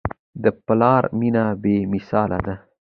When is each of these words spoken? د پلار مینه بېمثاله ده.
د 0.43 0.45
پلار 0.65 1.03
مینه 1.19 1.45
بېمثاله 1.61 2.39
ده. 2.45 2.55